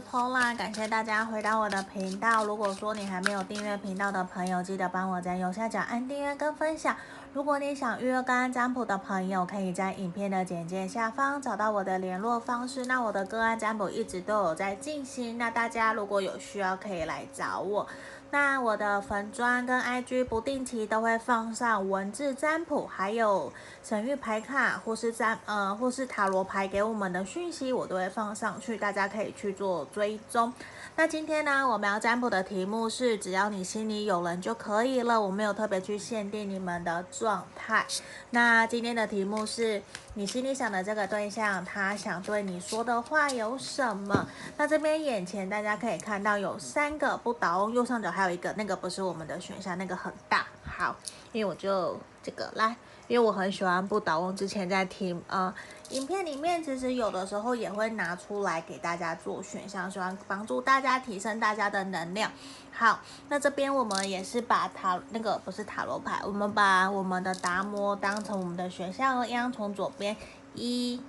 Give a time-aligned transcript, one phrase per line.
[0.00, 2.44] 抛啦感谢大家回到我的频道。
[2.44, 6.96] 如果说你还没有订阅频道的朋友，记得帮我在右下角按订阅跟分享。
[7.32, 12.86] 如果你想预约个案占卜的朋友，可以在影片的简介下方找到我的联络方式。
[12.86, 17.86] 那我的个案占卜一直都有在进行，那大家如果有需要，可以来找我。
[18.32, 23.52] 那我的粉砖跟 IG 不定期都会放上文字占卜，还有
[23.82, 30.52] 神谕牌卡或是占呃或是塔罗牌给我们的讯息，我都会放上去，大家可以去做追踪。
[31.00, 35.18] 那今天呢，我们要占卜的题目是：只要你心里有人就可以了。
[35.18, 37.86] 我没有特别去限定你们的状态。
[38.28, 39.82] 那今天的题目是：
[40.12, 44.28] 你心里想的这个对象，他想对你说的话有什么？
[44.58, 50.44] 那这边眼前大家可以看到有三个不倒翁，右上角还有一个，那个不是我们的选项，那个很大。
[50.62, 50.94] 好，
[51.32, 52.76] 因为我就这个来。
[53.08, 55.52] 因为我很喜欢不倒翁，之前在听呃
[55.88, 62.30] 影片里面，其实有的时候也会拿出来给大家做选项，希望帮助大家提升大家的能量。
[62.70, 70.16] 好，那这边我们也是把塔那个不是塔罗牌，我们把我们的达摩当成我们的选项一样，从左边
[70.54, 71.02] 一、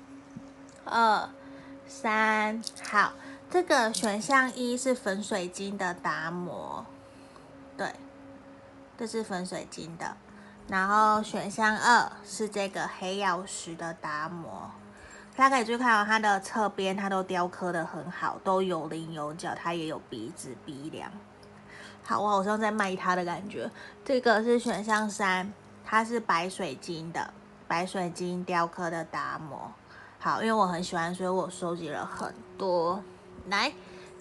[0.86, 1.30] 二、
[1.86, 2.64] 三。
[2.90, 3.14] 好，
[3.52, 6.84] 这个选项一是粉水晶的达摩，
[7.78, 7.94] 对，
[8.98, 10.18] 这是粉水晶的。
[10.68, 14.72] 然后选项二是这个黑曜石的达摩，
[15.36, 21.12] 大家可以去看到它的侧边，它都雕刻的很好，都有棱有角，它也有鼻子鼻梁。
[22.04, 23.70] 好，我好像在卖它的感觉。
[24.06, 25.52] 这个是选项三，
[25.84, 27.34] 它是白水晶的，
[27.68, 29.72] 白水晶雕刻的达摩。
[30.20, 33.04] 好，因为我很喜欢，所以我收集了很多。
[33.48, 33.74] 来。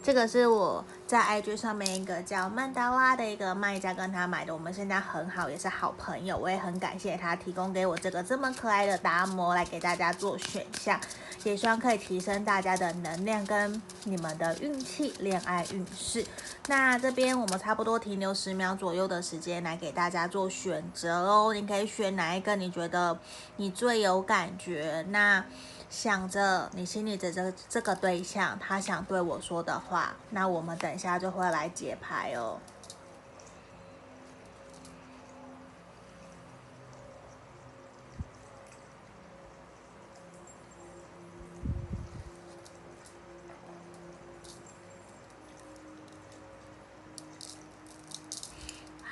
[0.02, 6.38] 这个是我在 IG 上面一个叫曼达拉的一个卖家跟他买的，我们现在很好，也是好朋友。
[6.38, 10.98] 我也很感谢他提供给我这个这么可爱的达摩来给大家做选项，
[11.44, 16.24] 也希望可以提升大家的能量跟你们的运气、恋爱运势。
[16.66, 23.18] 那这边我们差不多停留十秒左右的时间来给大家做选择哦，你可以选哪一个你觉得
[23.56, 25.04] 你最有感觉？
[25.10, 25.44] 那。
[25.90, 32.58] 想着你心里的这个这个对象，他想对我说的话，那我们等一下就会来解牌哦。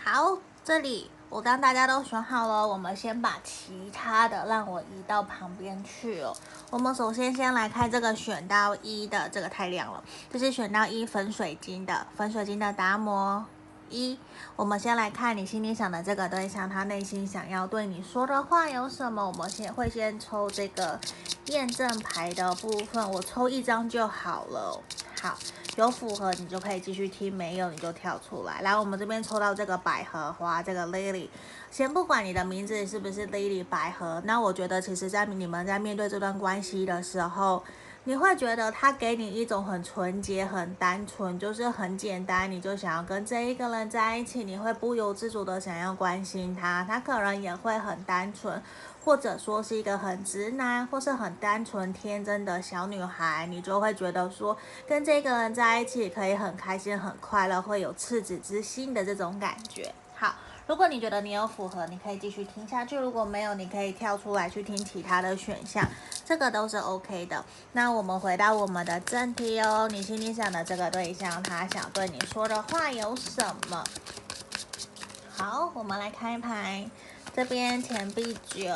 [0.05, 1.11] 好，这里。
[1.31, 6.35] 我刚大家都选好了，我们先把其他的让我移到旁边去哦。
[6.71, 10.03] 我们首先先来看这个选到一的，这个太亮了，
[10.33, 13.45] 这是选到一粉水晶的粉水晶的达摩
[13.91, 14.19] 一。
[14.57, 19.27] 我们先来看你心里想的这个对象，他内心想要对你说的话有什么？
[19.27, 20.99] 我们先会先抽这个
[21.49, 24.81] 验证牌的部分，我抽一张就好了。
[25.21, 25.37] 好。
[25.79, 28.61] 有符合你就可以继续听，没有你就跳出来。
[28.63, 31.29] 来，我们这边抽到这个百合花，这个 Lily，
[31.71, 37.63] 先不管你的名字是不是 Lily 百合，那我觉得其实，在你们在面对这段关系的时候，
[38.05, 48.61] 你会觉得他给你一种很纯洁、很单纯，就是很简单，你就想要跟这一个人在一起，你会不由自主的想要关心他，他可能也会很单纯。
[49.05, 59.95] 或者说是一个很直男，或是很单纯天真的小女孩，你就会觉得说跟这个人在一起可以很开心、很快乐，会有赤子之心的这种感觉。
[60.15, 60.35] 好，
[60.67, 65.87] 如果你觉得你有符合，你可以继续听下去；如果没有，你可以跳出来去听其他的选项，
[66.27, 67.45] 这个都是 OK 的。
[67.73, 73.83] 那我们回到我们的正题哦，你心里想的这个对象，他想对你说的话有什么？
[75.31, 76.91] 好，我们来开牌。
[77.39, 78.75] 这边钱币九，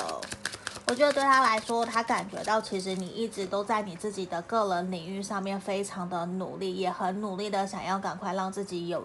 [0.87, 9.05] 我觉得对他来说，他感觉到其实你一直都在你自己的个人领域上面非常的努力，也很努力的想要赶快让自己有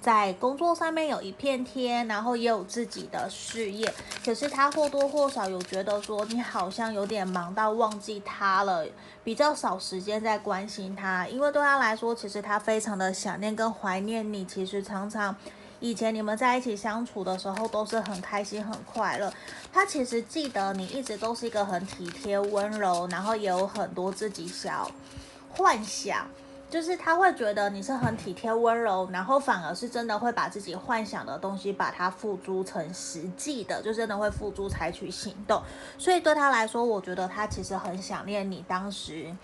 [0.00, 3.94] 在工作上面有一片天，然后也有自己的事业。
[4.24, 8.84] 可是他或多或少有觉得说，你好像有点忙到忘记他了，
[9.22, 15.36] 比较少时间在关心他，因为对他来说，其实他非常的想念跟怀念你，其实常常。
[15.80, 19.32] 以前你们在一起相处的时候都是很开心很快乐，
[19.72, 24.90] 他其实记得你一直都是一个很体贴温柔，然后也有很多自己小
[25.50, 26.26] 幻想，
[26.70, 35.62] 就是他会觉得你是很体贴温柔，然后反而是真的会把自己幻想的东西把它付诸成实际的，就真的会付诸采取行动。
[35.98, 39.34] 所以对他来说，我觉得他其实很想念你当时。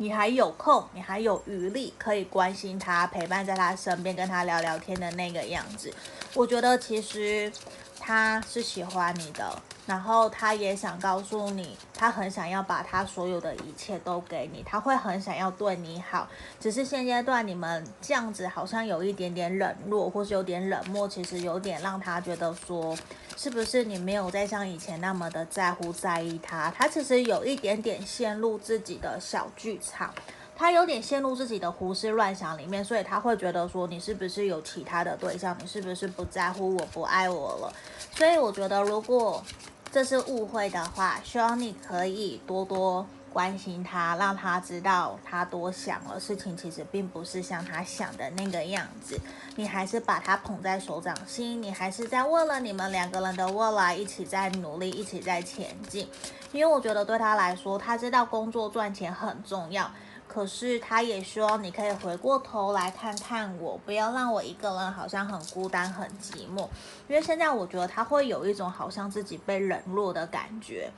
[0.00, 5.92] 你还有空，你还有余力可以关心他，陪伴在他身边，跟他聊聊天的那个样子。
[6.32, 7.52] 我觉得其实
[7.98, 16.26] 他是喜欢你的，然后他也想告诉你，他很想要把他所有的一切都给你，他会很想要对你好。
[16.58, 22.96] 只是现阶段你们这样子好像有一点点冷落，或是有点冷漠，其实有点让他觉得说，
[23.42, 26.70] 是不是你没有再像以前那么的在乎在意他？
[26.76, 30.12] 他其实有一点点陷入自己的小剧场。
[30.54, 35.56] 他有点陷入自己的胡思乱想里面，所以他会觉得说，你是不是有其他的对象？
[35.58, 37.72] 你是不是不在乎我，不爱我了？
[38.14, 39.42] 所以我觉得，如果
[39.90, 46.18] 这是误会的话，希望你可以多多关心他，让他知道他多想了。
[46.18, 49.18] 事情其实并不是像他想的那个样子，
[49.56, 56.08] 你还是把他捧在手掌心，你还是在为了你们两个人的未来一起在努力，一起在前进。
[56.52, 59.90] 因为我觉得对他来说，他知道工作赚钱很重要。
[60.26, 66.68] 可是他也希望你可以回过头来看看我，不要让我一个人好像很孤单、很寂寞。
[67.08, 70.88] 因为现在我觉得他会有一种好像自己被冷落的感觉。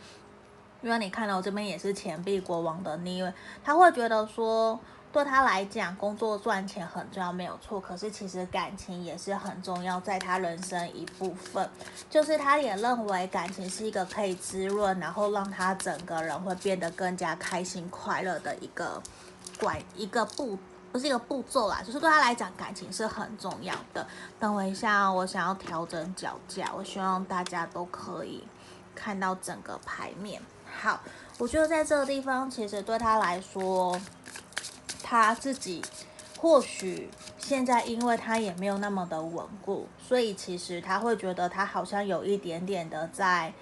[0.83, 3.33] 因为你看到我这边也是钱币国王的逆位，
[3.65, 4.79] 他会觉得说，
[5.13, 7.81] 对他来讲，工作赚钱很重要，没有错。
[7.81, 11.69] 可是其实感情也是很重要，在他人生一部分，
[12.11, 19.03] 就是他也认为感情是一个可以滋润，然后让他整个人会变得更加开心、快乐的一个。
[19.61, 20.59] 管一个步，
[20.91, 24.05] 不是一个步骤啦，就是对他来讲，感情是很重要的。
[24.41, 28.43] 等我一下，我想要调整脚架，我希望大家都可以
[28.95, 30.43] 看到整个牌面。
[30.73, 31.01] 好，
[31.39, 34.01] 我觉得在这个地方，其实对他来说，
[35.03, 35.83] 他自己
[36.39, 37.09] 或许
[37.39, 43.53] 现在，因为他也没有那么的稳固，所以其实他会觉得他好像有一点点的在。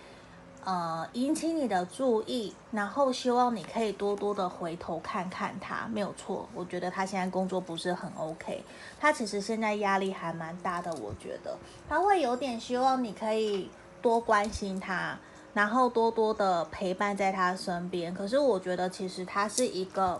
[0.62, 6.46] 呃，引起你的注意，然后希望你可以多多的回头看看他，没有错。
[6.54, 8.62] 我觉得他现在工作不是很 OK，
[9.00, 10.92] 他其实现在压力还蛮大的。
[10.96, 11.56] 我觉得
[11.88, 13.70] 他会有点希望你可以
[14.02, 15.18] 多关心他，
[15.54, 18.14] 然后多多的陪伴在他身边。
[18.14, 20.18] 可是我觉得其实他是一个。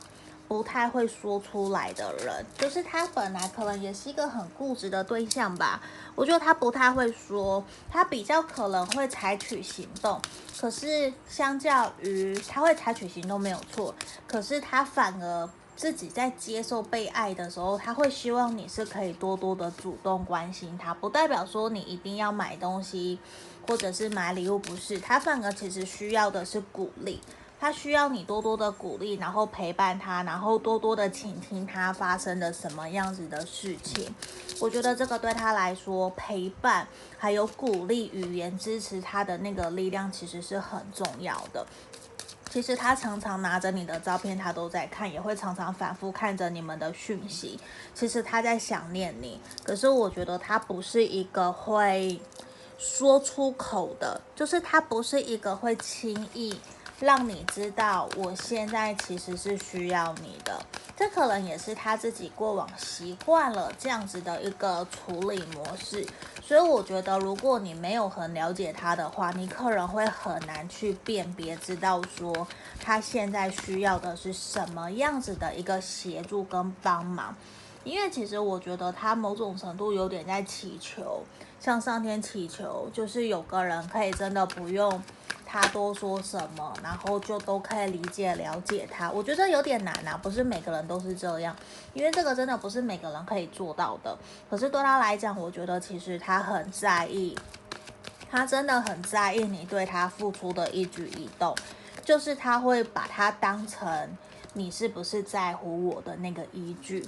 [0.49, 5.81] 不太会说出来的人，就是他本来可能也是一个很固执的对象吧。
[6.17, 10.21] 我觉得他不太会说，他比较可能会采取行动。
[10.61, 13.95] 可是相较于他会采取行动没有错，
[14.27, 20.93] 可是他反而自己在接受被爱的时候，他会希望你是可以多多的主动关心他。
[20.93, 23.21] 不代表说你一定要买东西
[23.71, 24.99] 或者是买礼物，不是。
[24.99, 27.21] 他反而其实需要的是鼓励。
[27.61, 34.13] 他需要你多多的鼓励，然后陪伴他，然后多多的倾听他发生的什么样子的事情。
[34.59, 41.65] 我觉得这个对他来说，陪伴还有鼓励、语言支持他的那个力量，其实是很重要的。
[42.51, 47.61] 其实他常常拿着你的照片，他都在看，也会常常反复看着你们的讯息。
[47.95, 52.21] 其实他在想念你，可是我觉得他不是一个会
[52.81, 56.59] 说出口的，就是他不是一个会轻易。
[56.99, 60.61] 让你知道，我现在其实是需要你的，
[60.95, 66.07] 这可能也是他自己过往习惯了这样子的一个处理模式。
[66.43, 72.47] 所以我觉得，如果你没有很了解他的话，你可能会很难去辨别，知道说
[72.79, 77.35] 他现在需要的是什么样子的一个协助跟帮忙。
[77.83, 81.23] 因为其实我觉得他某种程度有点在祈求，
[81.61, 85.01] 向上天祈求，就是有个人可以真的不用。
[85.53, 89.11] 他多说什么，然后就都可以理解了解他。
[89.11, 91.57] 我觉得有点难呐、啊，不是每个人都是这样，
[91.93, 94.17] 因为这个真的不是每个人可以做到的。
[94.49, 97.37] 可是对他来讲，我觉得其实他很在意，
[98.31, 101.53] 他真的很在意你对他付出的一举一动，
[102.05, 104.17] 就是他会把他当成
[104.53, 107.05] 你是不是在乎我的那个依据。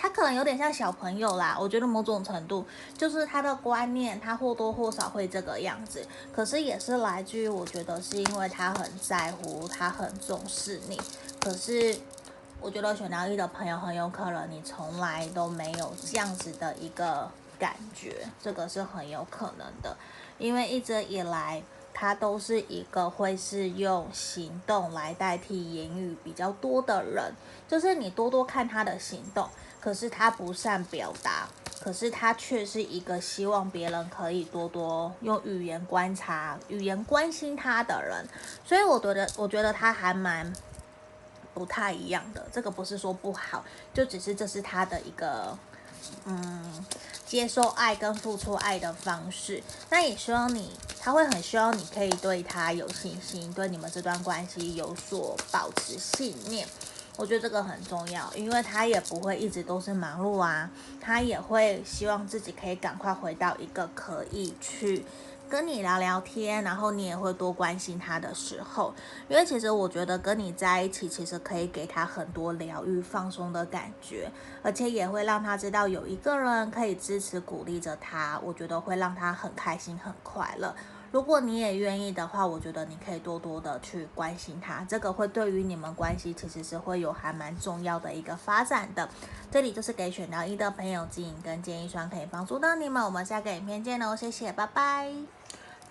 [0.00, 2.64] 他可能有点像小朋友啦，我觉得某种程度
[2.96, 6.02] 就是他的观念，他或多或少会这个样子。
[6.32, 10.98] 可是也是来自于我觉得是因为他很在乎，他很重视你。
[11.38, 11.94] 可是
[12.62, 19.94] 我觉得选到一的朋友很有可能你从来都没有这样子的一个感觉，这个是很有可能的，
[20.38, 27.34] 因为一直以来他都是一个会是用行动来代替言语比较多的人，
[27.68, 29.46] 就是你多多看他的行动。
[29.80, 31.48] 可是他不善表达，
[31.80, 38.28] 可是他却是一个希望别人可以多多用语言观察、语言关心他的人，
[38.64, 40.52] 所以我觉得，我觉得他还蛮
[41.54, 42.46] 不太一样的。
[42.52, 45.56] 这个不是说不好，就只是这是他的一个
[46.26, 46.84] 嗯，
[47.24, 49.62] 接受爱跟付出爱的方式。
[49.88, 50.70] 那也希望你，
[51.00, 56.68] 他会很希望你可以对他有信心，对你们这段关系有所保持信念。
[57.16, 65.04] 我觉得这个很重要，因为他也不会一直都是忙碌啊，他也会希望自己可以赶快回到一个可以去
[65.46, 68.94] 跟你聊聊天，然后你也会多关心他的时候，
[69.28, 74.30] 因为其实我觉得跟你在一起，其实可以给他很多疗愈、放松的感觉，
[74.62, 80.74] 而且也会让他知道有一个人可以支持、鼓励着他，我觉得会让他很开心、很快乐。
[81.12, 89.08] 如果你也愿意的话，我觉得你可以多多的去关心他，这个会对于你们关系其实是会有还蛮重要的一个发展的。
[89.50, 93.04] 这里就是给选到一的朋友指引跟建议双可以帮助到你们。
[93.04, 95.12] 我们下个影片见喽，谢谢，拜拜。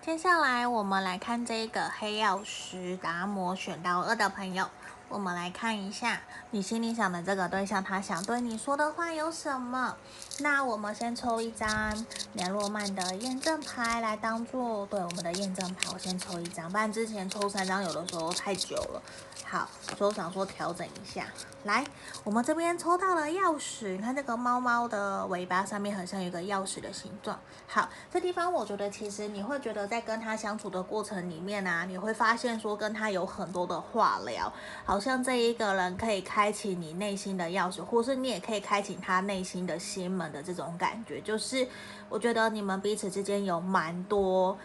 [0.00, 4.66] 接下来我们来看这个黑曜石达摩选到二的朋友。
[5.10, 6.20] 我们来看一下
[6.52, 9.96] 你心里想的这个对象，他想对你说的话有什么？
[10.38, 15.90] 那我们先抽一张联络曼的验证牌来当做对我们的验证牌。
[15.92, 19.02] 我先抽一张，不然之前抽三张有的时候太久了。
[19.44, 21.26] 好，所以我想说调整一下。
[21.64, 21.84] 来，
[22.24, 27.38] 我们这边抽到了钥匙，你看这个猫猫的尾巴上面很像有一个钥匙的形状。
[27.66, 34.50] 好，这地方我觉得其实你会觉得在跟他相处的过程里面啊，你会发现说跟他有很多的话聊，
[34.86, 41.68] 好像这一个人可以开启你内心的钥匙，或是你也可以开启他内心的心门的这种感觉，就是
[42.08, 44.56] 我觉得你们彼此之间有蛮多，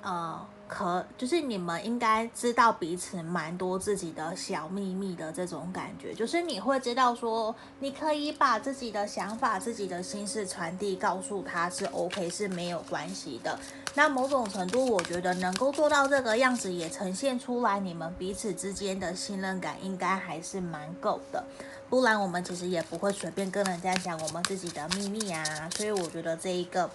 [0.00, 0.46] 呃。
[0.72, 13.58] 可就是你们应该知道彼此蛮多自己的小秘密的这种感觉，就是你会知道说，你可以把自己的想法、自己的心事传递告诉他是 OK 是没有关系的。
[13.96, 21.44] 那某种程度，我觉得能够做到这个样子，也呈现出来你们彼此之间的信任感应该还是蛮够的。
[21.90, 25.44] 不然我们其实也不会随便跟人家讲我们自己的秘密啊。
[25.76, 26.88] 所以我觉得这一个。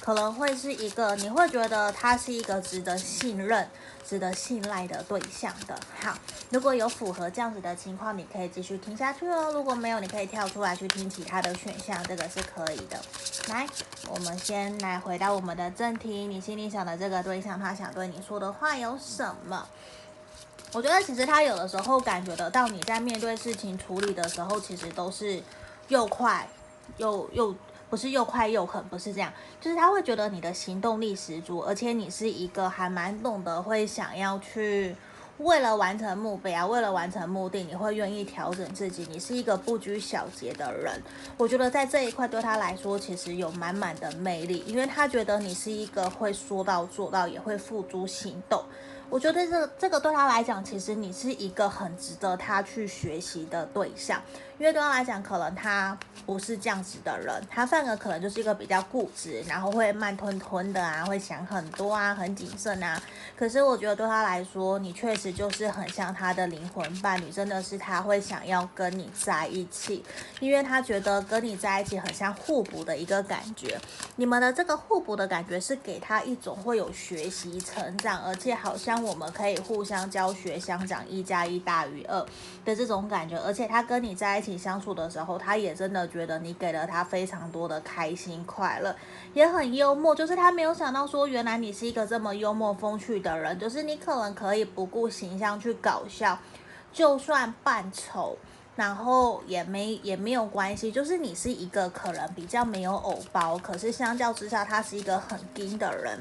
[0.00, 3.68] 可能会是一个，你会觉得他是一个值得信任、
[4.04, 5.78] 值得信赖的对象的。
[6.00, 6.18] 好，
[6.50, 9.52] 如果有符合这样子的情况，你可以继续听下去哦。
[9.52, 13.00] 如果没有，你可以跳出来去听其他的选项，这个是可以的。
[13.48, 13.64] 来，
[14.08, 19.68] 我们先来回到我们的正题，你心里想的这个对象，他想对你说的话有什么？
[20.72, 25.42] 我觉得其实他有的时候感觉得到你在面对事情处理的时候，其实都是
[25.88, 26.48] 又快
[26.96, 27.54] 又又。
[27.90, 34.96] 不是又快又狠，不是这样，就是他会觉得你的行动力十足，而且你是一个还蛮懂得会想要去
[35.36, 41.02] 为了完成目标，为了完成目的，你会愿意调整自己，你是一个不拘小节的人。
[41.36, 48.64] 我觉得在这一块对他来说，其实有满满的魅力，因为他觉得你是一个会说到做到，也会付诸行动。
[49.12, 54.18] 我觉得这这个对他来讲，其实你是一个很值得他去学习的对象，
[54.58, 63.00] 因为对他来讲，可能他不是这样子的人，他反而可能就是一个比较固执，然后会慢吞吞的啊，会想很多啊，很谨慎啊。
[63.36, 70.04] 可是我觉得对他来说，你确实就是很像他的灵魂伴侣，真的是他会想要跟你在一起，
[70.38, 73.76] 因为他觉得跟你在一起很像互补的一个感觉。
[74.14, 79.02] 你们的这个互补的感觉是给他一种会有学习成长，而且好像。
[79.02, 82.20] 我们可以互相教学，相长一加一大于二
[82.64, 88.94] 的这种感觉，而且他跟你在一起相处的时候，他也真的觉得你给了他非常多的开心快乐，
[89.34, 90.14] 也很幽默。
[90.14, 96.38] 就是他没有想到说，原来你是一个这么幽默风趣的人，就是你可能可以不顾形象去搞笑，
[96.92, 98.36] 就算扮丑，
[98.76, 100.92] 然后也没也没有关系。
[100.92, 106.18] 就是你是一个可能比较没有偶包，可是相较之下，他是一个很硬的人。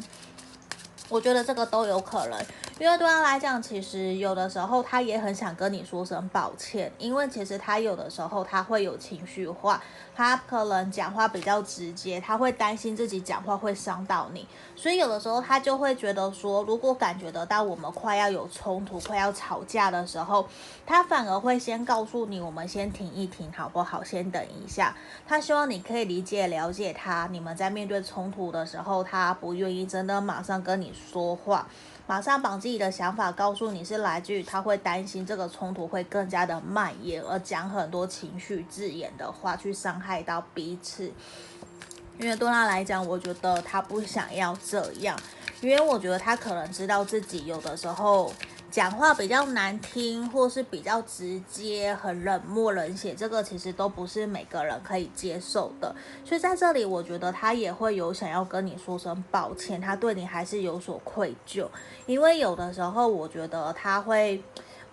[1.12, 2.40] 我觉得这个都有可能。
[2.80, 9.80] 因为对他来讲，其实有的时候他也很想跟你说声抱歉，因为其实他有的时候他会有情绪化，
[10.16, 20.48] 他可能讲话比较直接，他会担心自己讲话会伤到你，所以有的时候他就会觉得说，如果感觉得到我们快要有冲突、快要吵架的时候，
[20.84, 24.04] 他反而会先告诉你，我们先停一停，好不好？
[24.04, 24.96] 先等一下。
[25.28, 27.28] 他希望你可以理解、了解他。
[27.32, 31.68] 你们在面对冲突的时候，他不愿意真的马上跟你说话。
[32.08, 41.12] 马上把自己的想法告诉你，是来自于他会担心这个冲突会更加的蔓延，而讲很多情绪字眼的话去伤害到彼此。
[42.20, 45.18] 因为对他来讲，我觉得他不想要这样，
[45.62, 48.34] 因为我觉得他可能知道自己有的时候。
[48.72, 55.94] 讲话比较难听，或是比较直接、很冷漠、冷血，这个其实都不是每个人可以接受的。
[56.24, 61.68] 所以在这里，我觉得他也会有想要跟你说声抱歉，他对你还是有所愧疚，
[62.06, 64.42] 因为有的时候我觉得他会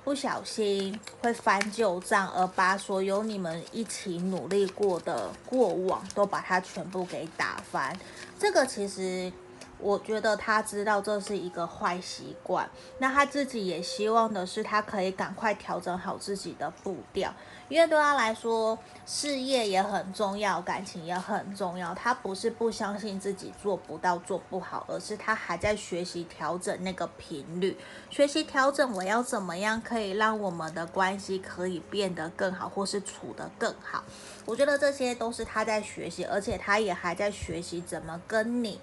[0.02, 7.96] 不小心会翻旧账，而把所有你们一起努力过的过往都把它全部给打翻。
[8.40, 9.32] 这个其实。
[9.80, 12.68] 我觉得他知道这是一个坏习惯，
[12.98, 17.32] 那他自己也希望的是他可以赶快调整好自己的步调，
[17.68, 21.94] 因为对他来说，事业也很重要，感情也很重要。
[21.94, 27.76] 他不是不相信自己做不到、做不好，而是他还在学习调整那个频率，
[28.10, 34.02] 学习调整我要怎么样可以让我们的关系可以变得更好，或是处得更好。
[34.44, 38.80] 我觉得这些都是他在学习，而且他也还在学习怎么跟你。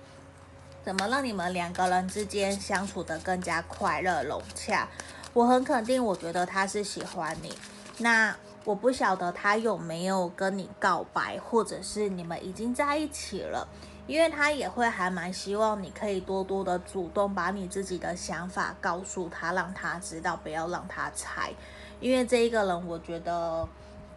[0.85, 4.87] 怎么让你们两个人之间相处得更加快乐融洽？
[5.33, 7.51] 我很肯定，我觉得他是喜欢你。
[7.97, 13.67] 那我不晓得他有没有跟你告白，或者是你们已经在一起了，
[14.05, 21.51] 因为他也会还蛮希望你可以多多的主动把你自己的想法告诉他，让他知道，不要让他猜。
[21.99, 23.67] 因为这一个人，我觉得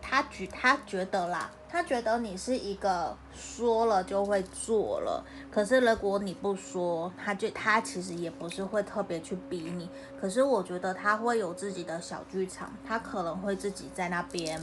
[0.02, 1.50] 他觉他觉得啦。
[1.70, 9.88] 他觉得你是一个说了就会做了，可是如果你不说，他就他其实也不是会特别去逼你。
[10.20, 14.58] 可是我觉得他会有自己的小剧场，他可能会自己在那边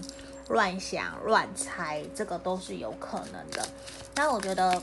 [0.50, 3.66] 乱想乱猜，这个都是有可能的。
[4.14, 4.82] 但我觉得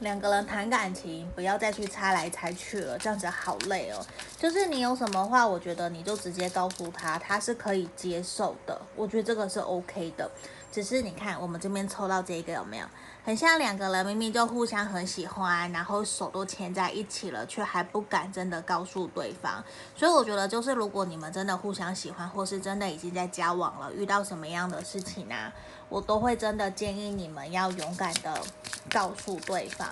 [0.00, 4.04] 两个人谈感情，不要再去猜来猜去了，这样子好累哦。
[4.38, 8.78] 就是你有什么话，我觉得你就直接告诉他，他是可以接受的。
[8.94, 10.30] 我觉得这个是 OK 的。
[10.70, 12.86] 只是你看，我们这边抽到这个有没有？
[13.26, 19.64] 很像两个人明明就互相很喜欢，然后手都牵在一起了，却还不敢真的告诉对方。
[19.96, 25.52] 所以我觉得，就是如果你们真的互相喜欢，或是真的已经在交往了，遇到什么样的事情、啊，
[25.88, 28.40] 我都会真的建议你们要勇敢的
[28.88, 29.88] 告诉对方。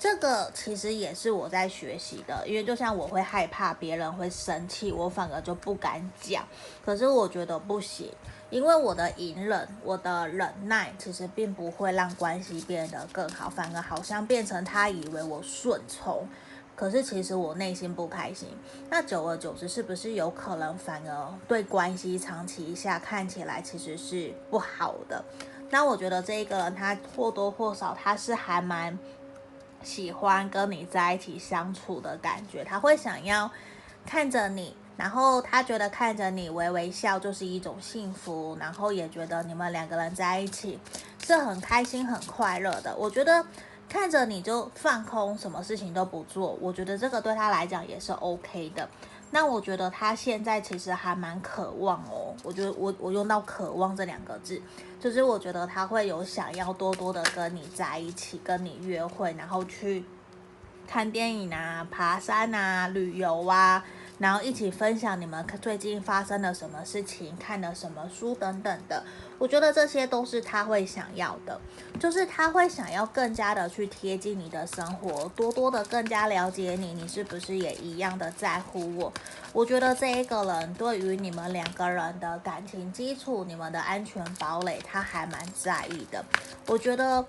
[0.00, 6.42] 这个其实也是我在学习的，因为就像我会害怕别人会生气，我反而就不敢讲。
[6.82, 8.10] 可是我觉得不行。
[8.50, 16.26] 因为我的隐忍，我的忍耐，其实并不会让关系变得更好，反而好像变成他以为我顺从，
[16.74, 18.48] 可是其实我内心不开心。
[18.88, 25.22] 那久而久之，是不是有可能反而对关系长期一下看起来其实是不好的？
[25.68, 28.98] 那我觉得这个人他或多或少他是还蛮
[29.82, 33.50] 喜欢跟你在一起相处的感觉，他会想要
[34.06, 34.74] 看着你。
[34.98, 40.76] 然后他觉得看着你微微笑就是一种幸福，然后也觉得你们两个人在一起
[41.24, 42.94] 是很开心、很快乐的。
[42.96, 43.46] 我觉得
[43.88, 48.88] 看着你就放空，什么事情都不做，我觉得这个对他来讲也是 OK 的。
[49.30, 54.60] 那我觉得他现在其实还蛮渴望哦，我觉得我我用到渴望这两个字，
[54.98, 60.04] 就是我觉得他会有想要多多的跟你在一起，跟你约会，然后去
[60.88, 63.84] 看电影啊、爬山啊、旅游啊。
[64.18, 69.04] 然后一起分享你们最近发生了什么事情，看了什么书等等的，
[69.38, 71.60] 我觉得这些都是他会想要的，
[72.00, 79.12] 就是他会想要更加的去贴近你的生活，多多的更加了解你，你是不是也一样的在乎我？
[79.52, 86.24] 我觉得这一个人对于你们两个人的感情基础，你们的安全堡垒，他还蛮在意的。
[86.66, 87.24] 我觉得，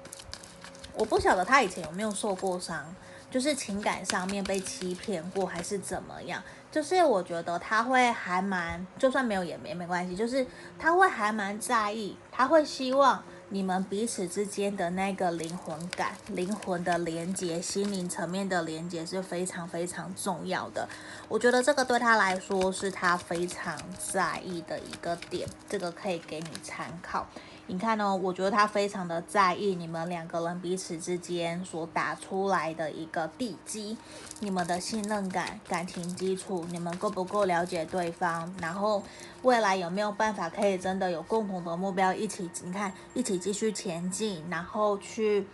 [0.93, 2.83] 我不晓得他以前有没有受过伤，
[3.29, 6.41] 就是情感上面被欺骗过，还是怎么样。
[6.71, 10.15] 就是我觉得他会还蛮，就算没有也没没关系。
[10.15, 10.45] 就是
[10.77, 20.87] 他会还蛮在意，他会希望你们彼此之间的那个灵魂感、灵魂的连接、心灵层面的连接是非常非常重要的。
[21.27, 27.27] 我觉得这个对他来说是他非常在意的一个点，这个可以给你参考。
[27.71, 33.95] 你看哦，我觉得他非常的在意你们两个人彼此之间所打出来的一个地基，
[34.39, 38.51] 你们的信任感、感情基础，你们够不够了解对方？
[38.59, 39.03] 然后
[39.43, 45.45] 未来有没有办法可以真的有共同的目标，一起你看一起继续前进，然后去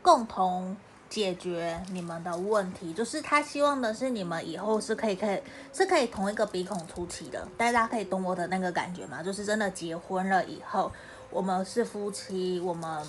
[0.00, 0.74] 共同。
[1.08, 5.40] 解决你们的问题，就是他希望的是你们以后是可以可以
[5.72, 9.22] 是可以同一个鼻孔出气的，大家可以懂我的那个感觉吗？
[9.22, 10.92] 就是真的结婚了以后，
[11.30, 13.06] 我们是夫妻，我们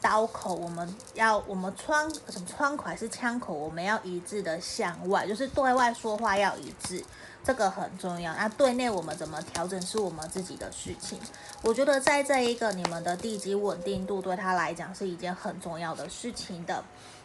[0.00, 7.04] 刀口我们要我们窗什么窗口还是枪口，我们要一致的向外，就是对外说话要一致，
[7.44, 8.34] 这个很重要。
[8.34, 11.18] 那对内我们怎么调整是我们自己的事情。
[11.60, 16.82] 我觉得在这一个你们的地基稳定度对他来讲是一件很重要的事情的。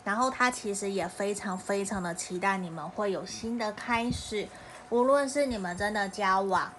[0.07, 4.47] 然后他其实也非常非常的期待你们会有新的开始，
[4.89, 6.71] 无论是你们真的交往，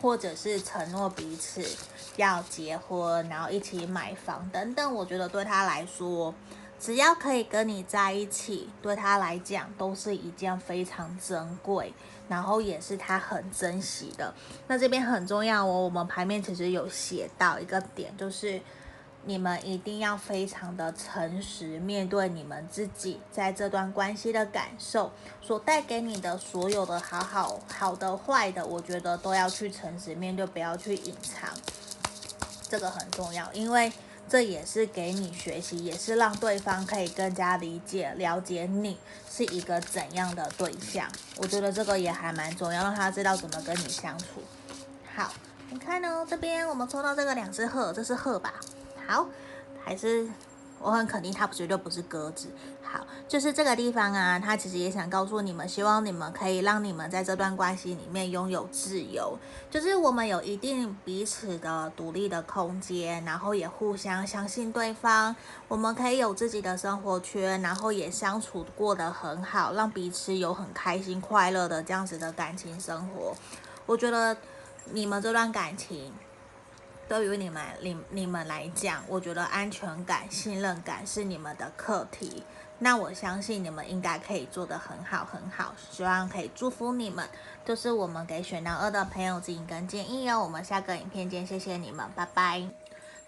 [0.00, 1.64] 或者是承诺彼此
[2.16, 4.92] 要结婚，然后一起买房等等。
[4.92, 6.34] 我觉得对他来说，
[6.80, 11.94] 只要可以跟你在一起，对他来讲都是一件非常珍贵，
[12.28, 14.34] 然后也是他很珍惜的。
[14.66, 18.60] 那这边很重要哦，我们牌面其实有写到一个点，就是。
[19.24, 31.48] 你们一定要非常的诚实面对你们自己在这段关系的感受，所带给你的所有的好好好的坏的，我觉得都要去诚实面对，不要去隐藏，
[32.68, 33.92] 这个很重要，因为
[34.28, 38.98] 这也是给你学习，也是让对方可以更加理解、了解你
[39.30, 41.08] 是一个怎样的对象。
[41.36, 44.42] 我觉得这个也还蛮重要，让他知道怎么跟你相处。
[45.14, 45.32] 好，
[45.70, 48.54] 你看呢，这边我们抽到这个两只鹤，这是鹤吧？
[49.12, 49.26] 好，
[49.84, 50.26] 还是
[50.80, 52.48] 我很肯定，它绝对不是鸽子。
[52.82, 59.38] 好，就是这个地方啊，他其实也想告诉你们，希望你们可以让你们在这段关系里面拥有自由，
[59.70, 65.36] 就是我们有一定彼此的独立的空间，然后也互相相信对方，
[65.68, 73.34] 我们可以有自己的生活圈，然后也相处过得很好，让彼此有很开心快乐的这样子的感情生活。
[73.84, 74.34] 我觉得
[74.90, 76.12] 你们这段感情。
[77.12, 82.42] 对于你们、你、你们来讲，我觉得安全感、信任感是你们的课题。
[82.78, 85.74] 那我相信你们应该可以做得很好、很好。
[85.90, 87.28] 希望可以祝福你们。
[87.66, 90.42] 就是我们给选到二的朋友指引跟建议哦。
[90.42, 92.81] 我们下个影片见，谢谢你们，拜拜。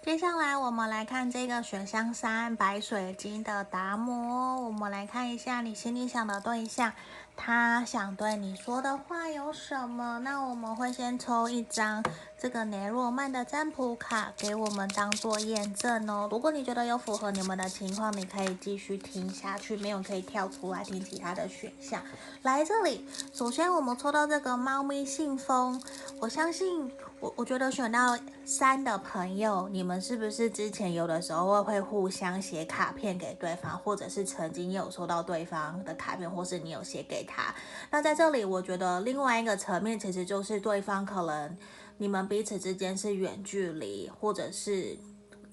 [0.05, 4.61] 接下来我们来看这个选项三白水晶的达摩。
[4.61, 6.93] 我们来看一下你心里想的对象。
[7.37, 10.19] 他想对你说的话有什么？
[10.19, 12.05] 那我们会先抽一张
[12.39, 16.29] 这个雷诺曼的占卜卡给我们当做验证哦。
[16.31, 22.03] 如果你觉得有符合你们的情况，你可以继续听下去，没有可以跳出来听其他的选项。
[22.43, 25.83] 来这里，首先我们抽到这个猫咪信封，
[26.21, 26.93] 我相信
[27.25, 37.25] 我我觉得选到三的朋友，你们是不是之前有的时候会会互相写卡片给对方，或者是曾经有收到对方的卡片，或是你有写给。
[37.25, 37.55] 他，
[37.91, 41.57] 那在这里，我觉得另外一个层面其实就是对方可能
[41.97, 44.99] 你们彼此之间是远距离，或者是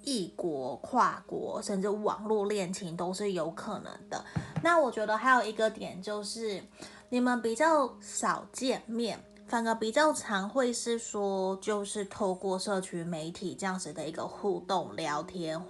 [0.04, 4.22] 异国、跨国，甚至网络恋情都是有可能的。
[4.62, 6.62] 那我觉得还有一个点就是
[7.08, 15.62] 你们比较少见面，反而比较常会是说，就是透过社群媒体这样子的一个互动聊天，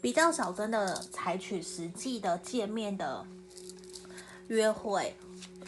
[0.00, 3.24] 比较少真的采取实际的见面的
[4.48, 5.14] 约会。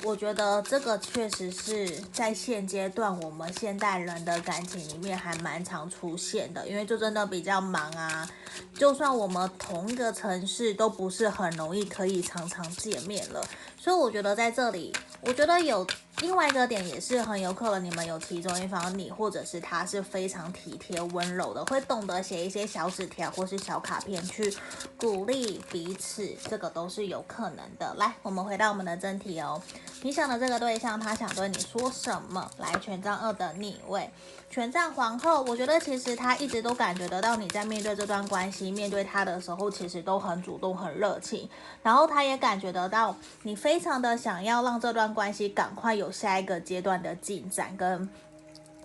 [0.02, 8.28] 我觉得这个确实是在现阶段我们现代人的感情里面还蛮常出现的，因为就真的比较忙啊，
[8.74, 13.46] 就算我们同一个城市都不是很容易可以常常见面了，
[13.78, 14.92] 所以我觉得在这里，
[15.22, 15.86] 我觉得有。
[16.20, 24.54] 另外一个点也是很有可能你们有其中一方你或者是他是非常体贴温柔的，会懂得写一些小纸条或是小卡片去
[24.96, 27.92] 鼓励彼此，这个都是有可能的。
[27.94, 29.60] 来，我们回到我们的正题哦。
[30.02, 32.48] 你想的这个对象他想对你说什么？
[32.58, 34.08] 来，权杖二的逆位，
[34.52, 41.48] 权杖皇后，我觉得其实他一直都感觉得到你在面对这段关系，面对他的时候其实都很主动很热情，
[41.82, 46.12] 然后他也感觉得到你非常的想要让这段关系赶快有。
[46.12, 48.06] 下一个阶段的进展跟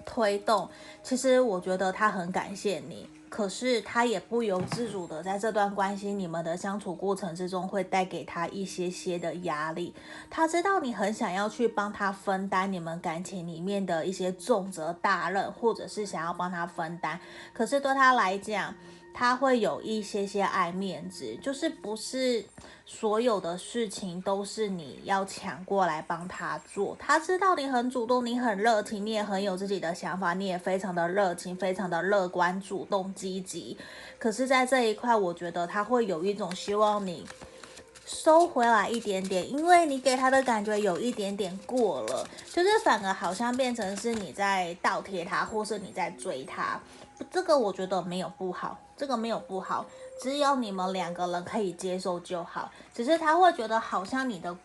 [0.05, 0.69] 推动，
[1.03, 9.93] 其实我觉得他很感谢你，可是他也不由自主的在这段关系你们的相处过程之中，会带给他一些些的压力。
[10.29, 17.19] 他知道你很想要去帮他分担你们感情里面的一些重责大任，或者是想要帮他分担，
[17.53, 18.73] 可是对他来讲，
[19.17, 22.45] 他会有一些些爱面子，就是不是。
[22.89, 26.95] 所有的事情都是你要抢过来帮他做。
[26.97, 33.77] 他知道你很主动，你很热情，你也很有自己的想法，你也非常的热情，非常的乐观、主动、积极。
[34.17, 37.27] 可是，在这一块，我觉得他会有一种希望你
[38.05, 46.79] 收回来一点点，因为你给他的感觉有一点点过了，就是反而好像变成是你在倒贴他，或是你在追他。
[47.31, 49.85] 这个我觉得没有不好，这个没有不好。
[50.21, 54.55] 只有你们两个人可以接受就好，只是他会觉得好像你的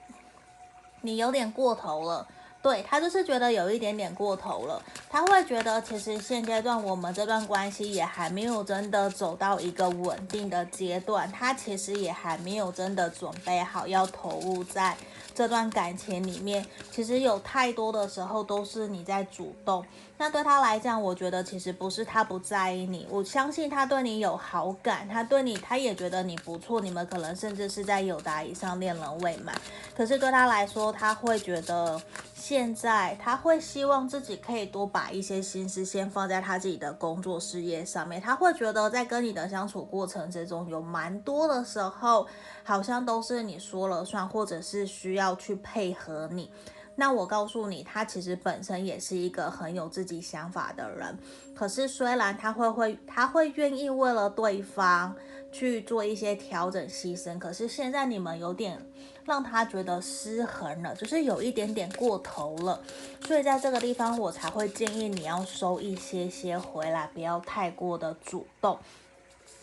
[1.03, 2.27] 你有点过头了，
[2.63, 14.97] 对，他就是觉得有一点点过头了，他会觉得其实现阶段我们这段关系也还没有真的走到一个稳定的阶段，他其实也还没有真的准备好要投入在。
[15.35, 19.83] 这段感情里面，其实有太多的时候都是你在主动。
[20.19, 29.59] 那对他来讲，我觉得其实不是他不在意你，我相信他对你有好感，他对你，他也觉得你不错，你们可能甚至是在友达以上，恋人未满。
[29.97, 32.01] 可是对他来说，他会觉得。
[32.45, 38.21] 现在他会希望自己可以多把一些心思先放在他自己的工作事业上面。
[38.21, 42.27] 他会觉得在跟你的相处过程之中，有蛮多的时候
[42.65, 46.51] 好像都是你说了算，或者是需要去配合你。
[46.97, 51.17] 那我告诉你，他其实本身也是一个很有自己想法的人。
[51.55, 55.15] 可是虽然他会会他会愿意为了对方
[55.53, 58.85] 去做一些调整牺牲，可是现在你们有点
[59.25, 62.81] 让他觉得失衡了，就是有一点点过头了。
[63.27, 68.79] 所以在这个地方，我才会建议你要收一些些回来，不要太过的主动。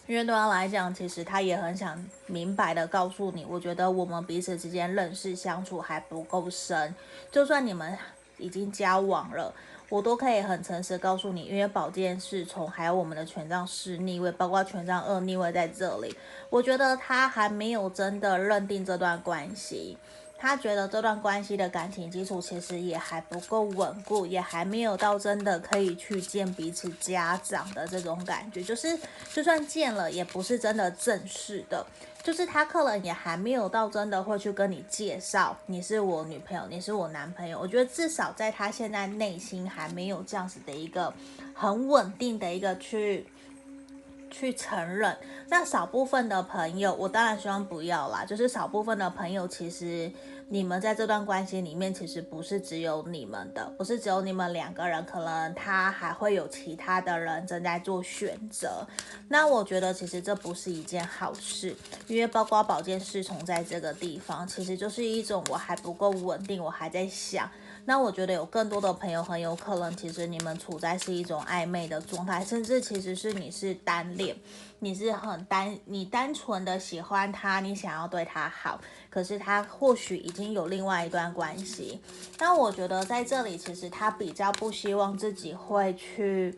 [0.08, 6.96] 因为对他来讲，其实他也很想明白的告诉你，我觉得我们彼此之间认识相处还不够深，
[7.32, 7.96] 就算你们
[8.40, 9.54] 已经交往了，
[9.90, 16.16] 我都可以很诚实告诉你，因为宝剑侍从还有我们的权杖四逆位，包括权杖二逆位在这里，
[16.50, 19.98] 我觉得他还没有真的认定这段关系。
[20.42, 28.98] 他觉得这段关系的感情基础其实也还不够稳固，也还没有到真的可以去见彼此家长的这种感觉，就是
[29.34, 31.86] 就算见了，也不是真的正式的，
[32.24, 37.60] 就是他可能也还没有到真的会去跟你介绍，你是我女朋友，你是我男朋友。
[37.60, 41.14] 我觉得至少在他现在内心还没有这样子的一个
[41.54, 43.28] 很稳定的一个去。
[44.32, 48.24] 去承认，那少部分的朋友，我当然希望不要啦。
[48.24, 50.12] 就是少部分的朋友，其实
[50.52, 58.88] 你们在这段关系里面，其实不是只有你们的，不是只有你们两个人，可能他还会有其他的人正在做选择。
[59.28, 61.76] 那我觉得其实这不是一件好事，
[62.08, 67.48] 因为包括宝剑侍从在这个地方，其实就是一种我还不够稳定，我还在想。
[67.90, 74.38] 那我觉得有更多的朋友很有可能，其实你们处在是一种暧昧的状态，甚至其实是你是单恋，
[74.78, 82.00] 你是很单，你单纯的喜欢他，你想要对他好，可是他或许已经有另外一段关系。
[82.38, 86.56] 那我觉得在这里，其实他比较不希望自己会去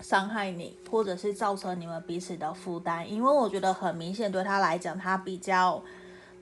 [0.00, 5.82] 伤害你，或者是造成你们彼此的负担，因为我觉得很明显对他来讲，他比较。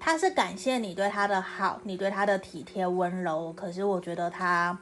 [0.01, 3.53] 他是感谢你对他的好，你对他的体贴温柔。
[3.53, 4.77] 可是我觉得他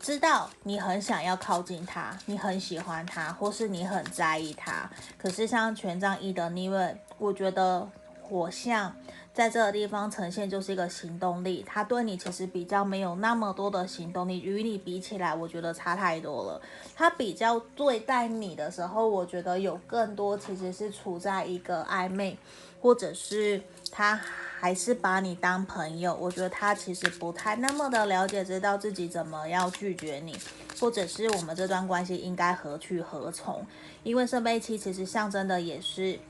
[0.00, 4.90] 知道你很想要靠近他，你很喜欢他，或是你很在意他。
[5.18, 7.86] 可是像权杖一的逆位，我觉得
[8.22, 8.96] 火象
[9.32, 11.64] 在这个地方呈现就是一个行动力。
[11.66, 16.60] 他对你其实比较没有那么多的行动力，与你比起来，我觉得差太多了。
[16.94, 22.38] 他比较对待你的时候，我觉得有更多其实是处在一个暧昧，
[22.80, 23.62] 或者是。
[23.92, 24.14] 他
[24.60, 30.38] 还是把你当朋友，我觉得他其实不太那么的了解，知道自己怎么要拒绝你，
[30.78, 33.66] 或者是我们这段关系应该何去何从。
[34.04, 36.20] 因为圣杯七其实象征的也是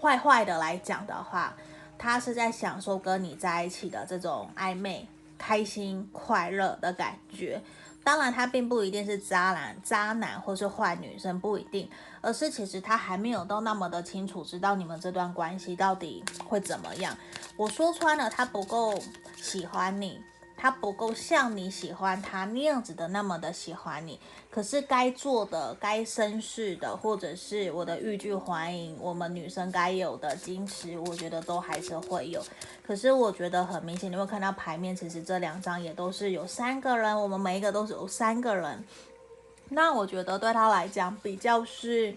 [0.00, 1.54] 坏坏的来讲的话，
[2.02, 7.62] 他是在享受跟你在一起的这种暧昧、开心、快乐的感觉。
[8.02, 11.86] 当然，他并不一定是渣男、渣男或是坏女生，不一定，
[12.22, 17.14] 而是其实他还没有到那么的清楚，知道你们这段关系到底会怎么样。
[17.58, 18.98] 我说穿了，他不够
[19.36, 20.18] 喜欢你。
[20.60, 24.20] 他不够像你喜欢他那样子的那么的喜欢你，
[24.50, 32.44] 可是该做的、该绅士的，或者是我的欲拒还迎，我们女生该有的矜持，我觉得都还是会有。
[32.86, 38.84] 可是我觉得很明显，你会看到牌面，其实这两张也都是有三个人，我们每一个都是有三个人。
[39.70, 42.14] 那我觉得对他来讲，比较是。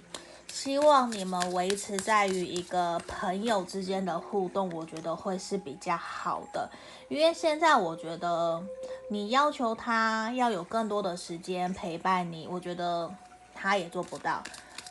[0.54, 6.70] 希望你们维持在于一个朋友之间的互动，我觉得会是比较好的。
[7.10, 8.62] 因为现在我觉得
[9.10, 13.12] 你要求他要有更多的时间陪伴你，我觉得
[13.56, 14.44] 他也做不到。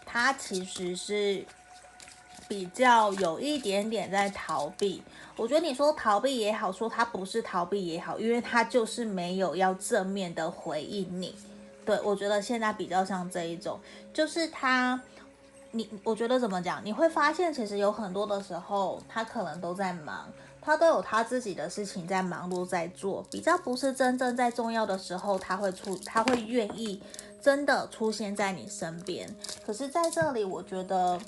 [0.05, 1.47] 他其实是
[2.49, 5.01] 比较有一点点在逃避。
[5.37, 11.37] 我觉得你说逃避也好，说他不是逃避也好，因为他就是没有要正面的回应你。
[11.87, 13.79] 对，我觉得现在比较像这一种，
[14.13, 15.01] 就是他。
[15.73, 16.81] 你我觉得怎么讲？
[16.85, 20.31] 你会发现，其实有很多的时候，他可能都在忙，
[20.61, 27.03] 他都有他自己的事情在忙碌在做，比较不是真正在重要的时候，他会出，他会愿意
[27.41, 29.29] 真的出现在你身边。
[29.67, 31.19] 可是在这里，我觉得。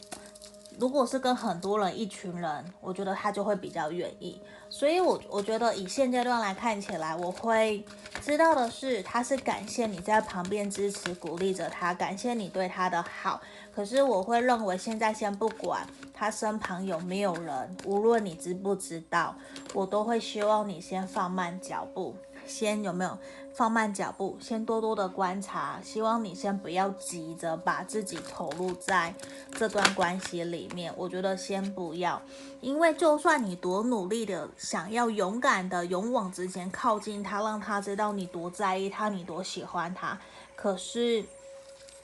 [0.77, 4.41] 如果是跟很多人、一群人，我觉得他就会比较愿意。
[4.75, 7.85] 所以我，我觉得以现阶段来看起来，我会
[8.21, 13.41] 知道的是，他是感谢你在旁边支持、鼓励着他，感谢你对他的好。
[13.73, 19.37] 可是，我会认为现在先不管他身旁有没有人，无论你知不知道，
[19.73, 22.17] 我都会希望你先放慢脚步。
[22.47, 23.19] 先有没有
[23.55, 24.37] 放慢脚步？
[24.41, 25.81] 先多多的观察。
[25.83, 29.15] 希望你先不要急着把自己投入在
[29.53, 30.93] 这段关系里面。
[30.97, 32.21] 我觉得先不要，
[32.61, 40.19] 因为就算你多努力的想要勇敢的勇往直前靠近他，让他知道你多在意他，你多喜欢他。
[40.57, 41.25] 可是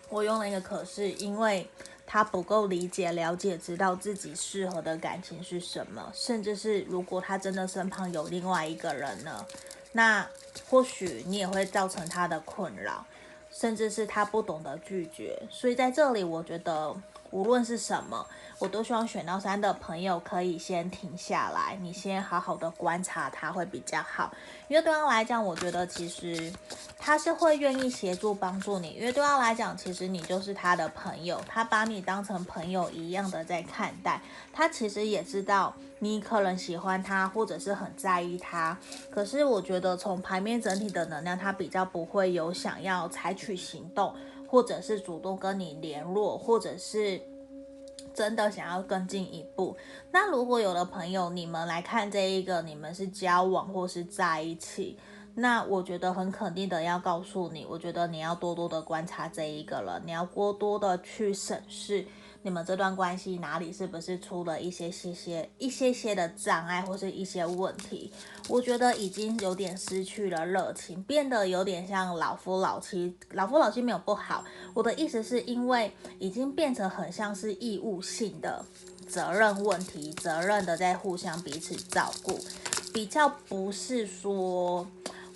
[0.09, 1.69] 我用了一个可是，因为
[2.07, 9.47] 他不够理解、了解、知道自己适合的感情是什么，甚至是如果他真的身旁有另外一个人呢？
[9.93, 10.29] 那
[10.69, 13.05] 或许你也会造成他的困扰，
[13.51, 15.43] 甚至是他不懂得拒绝。
[15.51, 16.95] 所以在这里，我觉得
[17.31, 18.27] 无论是什么。
[18.59, 24.31] 我都希望选到三的朋友可以先停下来，你先好好的观察他会比较好，
[24.69, 26.53] 因为对他来讲，我觉得其实
[26.99, 34.21] 他是会愿意协助帮助你，因为对他来讲，其实你就是他的朋友，他把你当成朋友一样的在看待，
[34.53, 38.77] 他其实也知道你可能喜欢他或者是很在意他，
[39.11, 44.15] 可是我觉得从牌面整体的能量，他比较不会有想要采取行动，
[44.51, 47.21] 或者是主动跟你联络，或者是。
[48.13, 49.77] 真的想要更进一步，
[50.11, 54.99] 那如果有的朋友你们来看这一个，你们是交往或是在一起，
[55.35, 62.05] 那我觉得很肯定的要告诉你，我觉得你要多多的观察这一个了，你要多多的去审视。
[62.43, 68.11] 你们这段关系哪里是不是出了一些些些一些些的障碍或是一些问题？
[68.49, 73.15] 我觉得已经有点失去了热情，变得有点像老夫老妻。
[73.33, 78.65] 老夫老妻没有不好，我的意思是因为已经变成很像是义务性的
[79.07, 82.39] 责任问题，责任的在互相彼此照顾，
[82.95, 84.87] 比较不是说。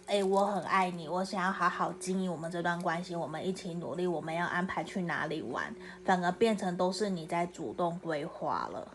[0.06, 8.86] 哎，我很爱你，我想要好好经营我们这段关系，我们一起努力，我们要安排去哪里玩，反而变成都是你在主动规划了。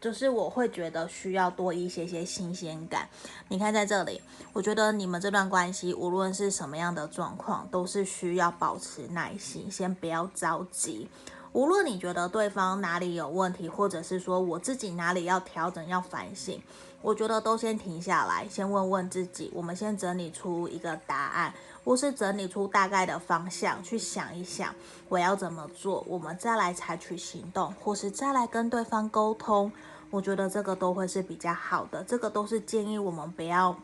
[0.00, 3.08] 就是我会觉得需要多一些些新鲜感。
[3.48, 4.20] 你看在这里，
[4.52, 11.08] 我觉得你们这段关系无论是什么样的状况，都是需要保持耐心，先不要着急。
[11.52, 16.60] 无论你觉得对方哪里有问题，或者是说我自己哪里要调整、要反省。
[17.04, 19.50] 我觉得都先停下来，先问问自己。
[19.52, 21.52] 我们先整理出一个答案，
[21.84, 24.74] 或是整理出大概的方向，去想一想
[25.10, 29.70] 我要怎么做，我们再来采取行动，或是再来跟对方沟通。
[30.08, 32.02] 我觉得这个都会是比较好的。
[32.04, 33.76] 这个都是建议我们不要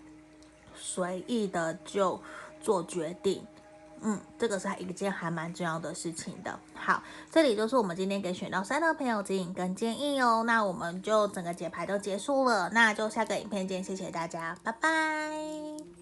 [0.74, 2.18] 随意的就
[2.62, 3.46] 做决定。
[4.02, 6.58] 嗯，这个是一件还蛮重要的事情的。
[6.74, 10.42] 好，这里就是我们今天给选到三的朋友指引跟建议哦。
[10.46, 15.99] 那我们就整个解牌都结束了，那就下个影片见，谢谢大家，拜拜。